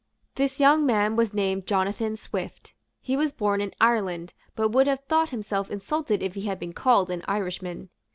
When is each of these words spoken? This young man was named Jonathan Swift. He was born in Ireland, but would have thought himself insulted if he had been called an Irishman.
This 0.33 0.59
young 0.59 0.83
man 0.83 1.15
was 1.15 1.31
named 1.31 1.67
Jonathan 1.67 2.15
Swift. 2.17 2.73
He 3.01 3.15
was 3.15 3.31
born 3.33 3.61
in 3.61 3.71
Ireland, 3.79 4.33
but 4.55 4.69
would 4.71 4.87
have 4.87 5.03
thought 5.03 5.29
himself 5.29 5.69
insulted 5.69 6.23
if 6.23 6.33
he 6.33 6.47
had 6.47 6.57
been 6.57 6.73
called 6.73 7.11
an 7.11 7.23
Irishman. 7.27 7.89